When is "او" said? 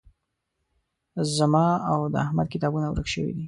1.91-1.99